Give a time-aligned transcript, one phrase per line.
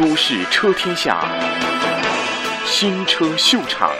[0.00, 1.20] 都市车天下
[2.64, 3.90] 新车秀场。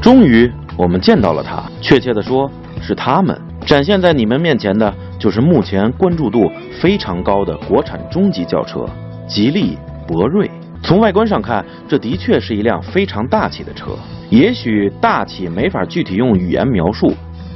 [0.00, 1.62] 终于，我们见到了它。
[1.82, 2.50] 确切的说，
[2.80, 3.38] 是他们。
[3.66, 6.50] 展现在你们面前的，就是目前关注度
[6.80, 8.86] 非常高的国产中级轿车——
[9.28, 9.76] 吉利
[10.08, 10.50] 博瑞。
[10.82, 13.94] 从外观上看，这的确是一辆非常大气的车。
[14.30, 17.12] 也许大气没法具体用语言描述，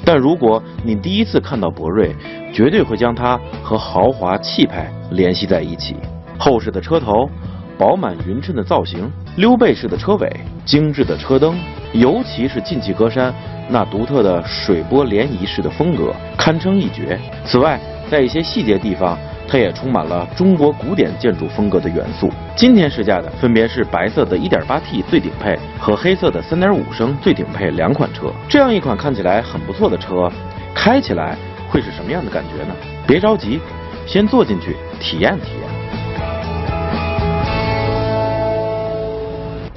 [0.09, 2.17] 但如果你第一次看到博瑞，
[2.51, 5.97] 绝对会将它和豪华气派联系在一起。
[6.39, 7.29] 厚实的车头，
[7.77, 10.27] 饱满匀称的造型，溜背式的车尾，
[10.65, 11.55] 精致的车灯，
[11.93, 13.31] 尤其是进气格栅
[13.69, 17.21] 那独特的水波涟漪式的风格，堪称一绝。
[17.45, 17.79] 此外，
[18.11, 19.15] 在一些细节地方，
[19.49, 22.31] 它也充满了中国古典建筑风格的元素。
[22.55, 28.31] 今天试驾的分别是白色的 1.8T 最顶配和黑色的3.5升最顶配两款车。
[28.49, 30.31] 这样一款看起来很不错的车，
[30.75, 31.37] 开起来
[31.71, 32.75] 会是什么样的感觉呢？
[33.07, 33.59] 别着急，
[34.07, 35.78] 先坐进去体验体验。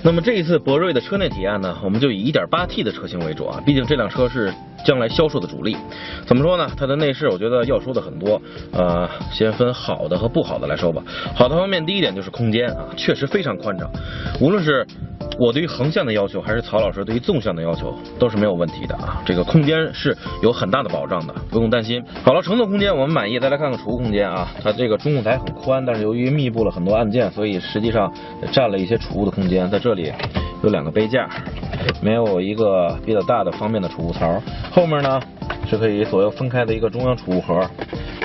[0.03, 4.51] 那么这一次博瑞的车内体验呢，我们就以一点八 T 的车型为主啊，毕竟这辆车是
[4.85, 5.77] 将来销售的主力。
[6.25, 6.69] 怎么说呢？
[6.75, 11.03] 它的内饰我觉得要说的很多，呃，先分好的和不好的来说吧。
[11.35, 13.89] 好的方面，第一点就是空间啊，确实非常宽敞，
[14.39, 14.85] 无论是。
[15.39, 19.21] 我对于横向的要求，还是曹老师对于纵向的要求，都是没有问题的啊。
[19.25, 22.03] 这个空间是有很大的保障的，不用担心。
[22.23, 24.47] 好了，乘坐空间我们满意，再来看看储物空间啊。
[24.61, 28.11] 它这个中控台很宽，但是由于密布了很多按键，所以实际上
[28.51, 29.69] 占了一些储物的空间。
[29.69, 30.11] 在这里
[30.63, 31.27] 有两个杯架，
[32.01, 34.39] 没有一个比较大的方便的储物槽。
[34.71, 35.19] 后面呢
[35.67, 37.67] 是可以左右分开的一个中央储物盒，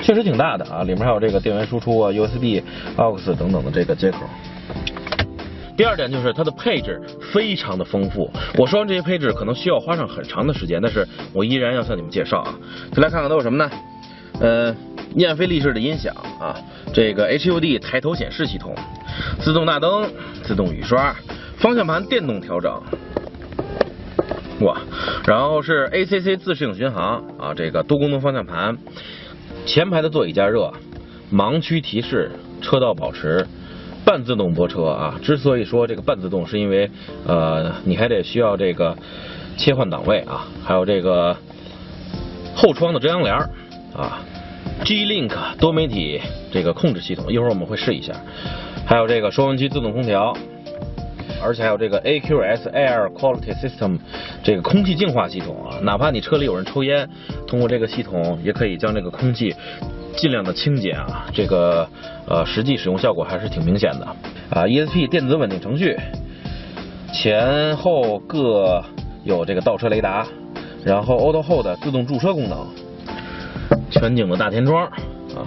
[0.03, 0.83] 确实挺大的啊。
[0.83, 2.61] 里面还有这个电源输出啊、USB、
[2.95, 4.19] AUX 等等的这个接口。
[5.77, 6.99] 第二点就是它的配置
[7.31, 8.29] 非常的丰富。
[8.57, 12.53] 我说完这些配置可能需要花上很长的时间，但是我依然要向你们介绍啊。
[12.91, 13.71] 再来看看都有什么呢？
[14.39, 14.75] 呃，
[15.15, 16.55] 燕飞利仕的音响啊，
[16.93, 18.75] 这个 HUD 抬头显示系统，
[19.39, 20.09] 自动大灯，
[20.43, 21.15] 自动雨刷，
[21.57, 22.81] 方向盘电动调整，
[24.61, 24.79] 哇，
[25.25, 28.77] 然后是 ACC 自适应巡航啊，这个多功能方向盘，
[29.65, 30.71] 前排的座椅加热，
[31.31, 32.31] 盲区提示，
[32.61, 33.47] 车道保持。
[34.07, 36.89] 半自动泊车啊，之所以说这个半自动，是因为
[37.25, 38.95] 呃，你还得需要这个
[39.57, 41.35] 切换档位啊，还有这个
[42.55, 43.35] 后窗的遮阳帘
[43.93, 44.23] 啊
[44.85, 46.21] ，G Link 多媒体
[46.53, 48.13] 这个控制系统，一会儿我们会试一下，
[48.85, 50.33] 还有这个收音机自动空调，
[51.43, 53.99] 而且还有这个 AQS Air Quality System
[54.41, 57.09] 这个空气净化系统啊，哪怕你车里有人抽烟，
[57.45, 59.53] 通过这个系统也可以将这个空气。
[60.17, 61.87] 尽量的清洁啊，这个
[62.27, 64.05] 呃实际使用效果还是挺明显的
[64.49, 64.65] 啊。
[64.65, 65.95] ESP 电子稳定程序，
[67.13, 68.83] 前后各
[69.23, 70.25] 有这个倒车雷达，
[70.83, 72.67] 然后 Auto Hold 自动驻车功能，
[73.91, 75.45] 全景的大天窗啊，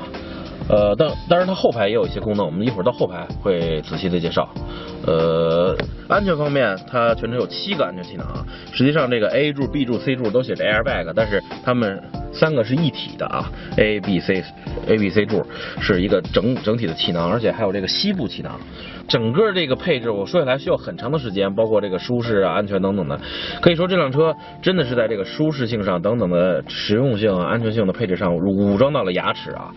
[0.69, 4.49] 呃，当当然它后排也有一些功能，我们一会儿到后排会仔细的介绍。
[5.05, 5.77] 呃，
[6.09, 12.01] 安全方面，它全车有七个安全气囊，实际上这个 A 柱、B 柱、C 柱都写着 Airbag，但是它们。
[12.33, 14.43] 三个是一体的啊，A、B、C、
[14.87, 15.45] A、B、C 柱
[15.81, 18.59] 是一个整整体的气囊，而且还有这个膝部气囊。
[19.09, 23.21] 整个这个配置我说下来需要很长的时间，包括这个舒适啊、安全等等的。
[23.61, 29.75] 可以说这辆车真的是在这个舒适性上等等的实用性、安全性的配置上武装到了牙齿啊，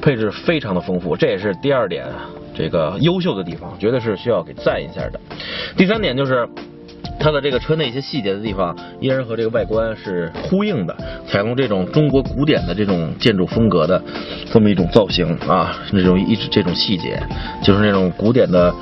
[0.00, 2.06] 配置非常的丰富，这也是第二点
[2.54, 5.20] 这个优秀的地方，绝对是需要给赞一下的。
[5.76, 6.48] 第三点就是。
[7.20, 14.02] 它的这个车内一些细节的地方，依然和这个外观是呼应的，采用这种中国古典的这种建筑风格的
[14.50, 17.22] 这么一种造型啊，那种一直这种细节，
[17.62, 18.74] 就是那种古典的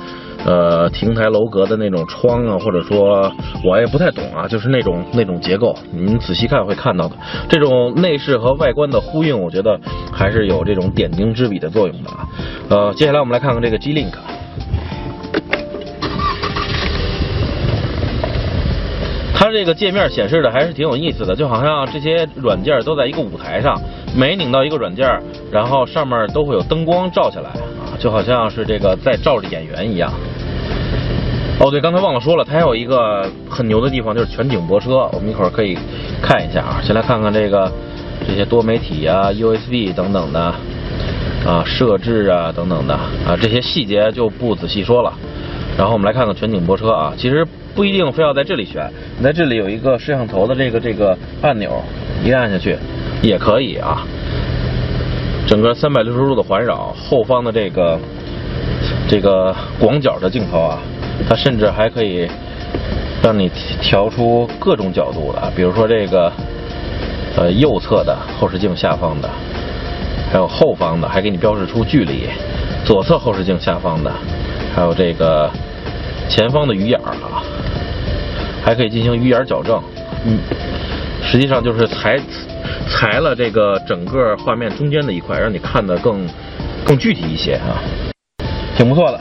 [0.45, 3.31] 呃亭台楼阁的那种窗啊，或者说
[3.65, 7.15] 我也不太懂啊，就是那种那种结构，您仔细看会看到的，
[7.49, 9.77] 这种内饰和外观的呼应，我觉得
[10.13, 12.27] 还是有这种点睛之笔的作用的啊。
[12.69, 14.13] 呃，接下来我们来看看这个 G Link。
[19.49, 23.75] 它这个界面显示的还是挺有意思的，就好像这些软件都在一个舞台上，
[24.15, 25.19] 每拧到一个软件，
[25.51, 30.13] 然后上面都会有灯光照下来啊，就好像是这个在照着演员一样。
[31.59, 35.75] 哦，对，刚才忘了说了，它还有一个很牛的地方，就是全景泊车，我们一会儿可以
[36.21, 36.79] 看一下啊。
[36.83, 37.71] 先来看看这个
[38.27, 40.39] 这些多媒体啊、USB 等等的
[41.43, 45.11] 啊设置啊等等的啊这些细节就不仔细说了。
[45.79, 47.47] 然后我们来看看全景泊车啊，其实。
[47.75, 51.81] 不一定非要在这里选，你在这里有一个摄像头的这个这个按钮，
[52.25, 52.75] 一按下去
[53.21, 54.01] 也可以啊。
[55.47, 57.97] 整个三百六十度的环绕，后方的这个
[59.07, 60.79] 这个广角的镜头啊，
[61.29, 62.27] 它甚至还可以
[63.23, 63.49] 让你
[63.81, 66.29] 调出各种角度的，比如说这个
[67.37, 69.29] 呃右侧的后视镜下方的，
[70.33, 72.27] 还有后方的，还给你标示出距离，
[72.83, 74.11] 左侧后视镜下方的，
[74.75, 75.49] 还有这个
[76.29, 77.11] 前方的鱼眼啊，
[78.63, 79.81] 还可以进行鱼眼矫正。
[80.25, 80.37] 嗯，
[81.23, 82.19] 实际上就是裁
[82.87, 86.27] 裁了这个整个画面中间的一块，让你看得更
[86.85, 87.81] 更具体一些啊，
[88.77, 89.19] 挺不错的。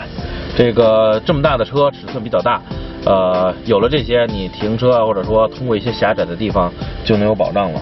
[0.57, 2.61] 这个这么大的车，尺寸比较大，
[3.05, 6.73] 呃，有了这些，你停车啊，或者说通过一些狭窄的地方
[7.05, 7.81] 就能有保障了。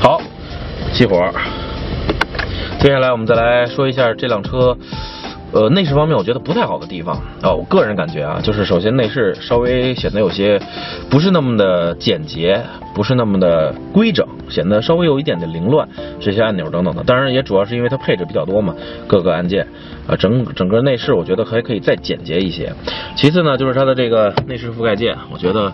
[0.00, 0.20] 好，
[0.92, 1.32] 熄火。
[2.80, 4.76] 接下来我们再来说一下这辆车。
[5.52, 10.60] 呃，内饰方面我觉得不太好的地方啊，我个人感觉啊，就是首先内饰稍微显得有些
[11.10, 12.62] 不是那么的简洁，
[12.94, 15.88] 不是那么的规整，显得稍微有一点点凌乱，
[16.20, 17.02] 这些按钮等等的。
[17.02, 18.74] 当然也主要是因为它配置比较多嘛，
[19.08, 19.66] 各个按键
[20.06, 22.72] 啊，整整个内饰我觉得还可以再简洁一些。
[23.16, 25.72] 其次呢，就是它的这个内饰覆盖件，我觉得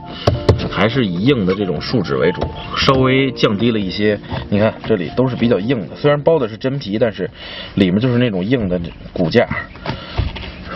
[0.70, 2.40] 还是以硬的这种树脂为主，
[2.76, 4.18] 稍微降低了一些。
[4.48, 7.28] 你看这里都是比较硬的，虽然包的是真皮，但是
[7.74, 8.80] 里面就是那种硬的
[9.12, 9.46] 骨架。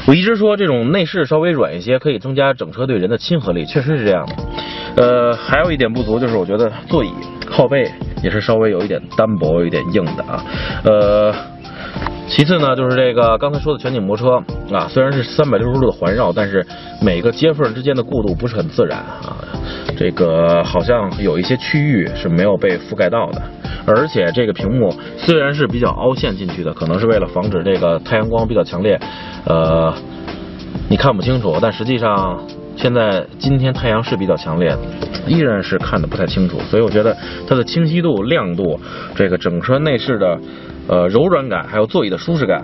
[0.07, 4.35] 我一直说这种内饰稍微软一些，可以增加整车对人的亲和力，确实是这样的。
[4.97, 7.13] 呃，还有一点不足就是我觉得座椅
[7.47, 7.91] 靠背
[8.23, 10.45] 也是稍微有一点单薄，有一点硬的啊。
[10.85, 11.35] 呃，
[12.27, 14.43] 其次呢，就是这个刚才说的全景泊车
[14.73, 16.67] 啊，虽然是三百六十度的环绕，但是
[17.03, 19.37] 每个接缝之间的过渡不是很自然啊。
[19.97, 23.43] 这个好像有一些区域是没有被覆盖到的。
[23.87, 29.01] 而且这个屏幕虽然是比较凹陷进去的，可能是为了防止这个太阳光比较强烈，
[29.45, 29.95] 呃，
[30.89, 31.57] 你看不清楚。
[31.61, 32.39] 但实际上
[32.77, 34.79] 现在今天太阳是比较强烈的，
[35.27, 36.59] 依然是看的不太清楚。
[36.61, 37.17] 所以我觉得
[37.47, 38.79] 它的清晰度、亮度，
[39.15, 40.39] 这个整车内饰的
[40.89, 42.63] 呃柔软感，还有座椅的舒适感。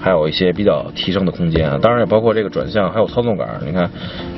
[0.00, 3.60] 还有一些比较提升的空间啊，当然也包括这个转向，还有操纵杆。
[3.66, 3.90] 你看，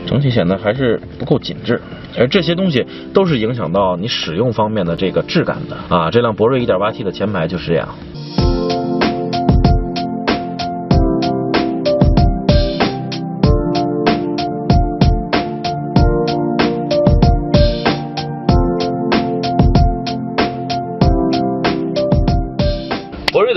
[0.07, 1.81] 整体显得还是不够紧致，
[2.19, 6.11] 而这些东西都是影响到你使用方面的这个质感的啊。
[6.11, 7.89] 这辆博瑞 1.8T 的前排就是这样。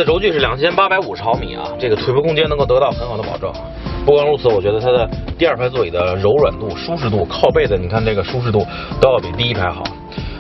[0.03, 3.51] 轴距是两千八百五十毫米啊，这个腿部空间能够得到很好的保证。
[4.05, 5.07] 不光如此，我觉得它的
[5.37, 8.65] 第二排座椅的柔软度、舒适度、靠背的，你看这个舒适度
[8.99, 9.83] 都要比第一排好。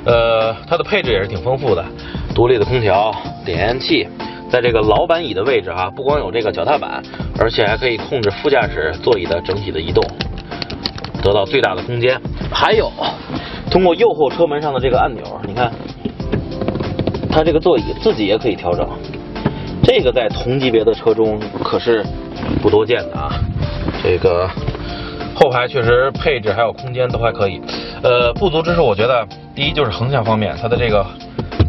[0.03, 1.85] 呃，它的配置也是挺丰富的，
[2.33, 3.13] 独立的空调、
[3.45, 4.07] 点烟器，
[4.49, 7.03] 在这个老板椅的位置哈，不光有这个脚踏板，
[7.39, 10.03] 而且还可以控制副驾驶座椅的整体的移动，
[11.21, 12.19] 得到最大的空间。
[12.51, 12.91] 还有，
[13.69, 15.71] 通过右后车门上的这个按钮，你看，
[17.29, 18.89] 它这个座椅自己也可以调整。
[19.83, 22.05] 这个在同级别的车中可是
[22.61, 23.31] 不多见的啊！
[24.03, 24.49] 这个
[25.35, 27.61] 后排确实配置还有空间都还可以，
[28.03, 31.05] 呃，不足之处我觉得第一就是横向方面，它的这个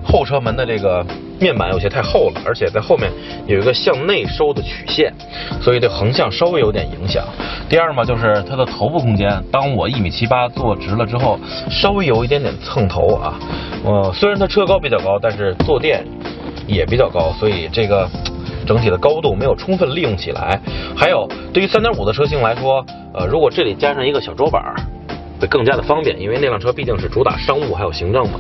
[0.05, 1.05] 后车门的这个
[1.41, 3.11] 面板有些太厚了，而且在后面
[3.47, 5.13] 有一个向内收的曲线，
[5.61, 7.25] 所以对横向稍微有点影响。
[7.69, 11.39] 第二嘛，就是它的头部空间，当我一米七八坐直了之后，
[11.71, 13.35] 稍微有一点点蹭头啊。
[13.85, 16.05] 呃，虽然它车高比较高，但是坐垫。
[16.73, 18.09] 也比较高，所以这个
[18.67, 20.61] 整体的高度没有充分利用起来。
[20.97, 24.63] 还有，对于三点五的车型来说，呃，如果这里加上一个小桌板，
[25.41, 28.39] 会更加的方便，因为那辆车毕竟是主打商务还有行政嘛。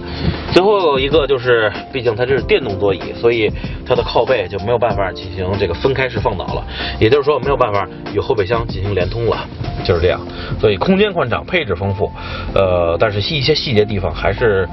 [0.52, 3.50] 最后一个就是，毕竟它这是电动座椅，所以
[3.84, 6.64] 它的靠背就没有办法进行这个分开式放倒了，
[7.00, 9.44] 也就是说没有办法与后备箱进行连通了，
[9.82, 10.20] 就是这样。
[10.60, 12.08] 所以空间宽敞，配置丰富，
[12.54, 14.68] 呃，但是一些细节地方还是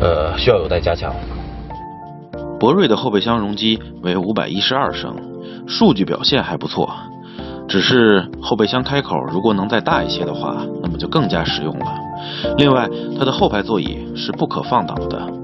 [0.00, 1.12] 呃需要有待加强。
[2.62, 5.16] 博瑞的后备箱容积为五百一十二升，
[5.66, 6.88] 数据表现还不错。
[7.66, 11.92] 只是后备箱开口如果能再大一些的话，那么就更加实用了。
[12.56, 12.88] 另外，
[13.18, 15.41] 它的后排座椅是不可放倒的。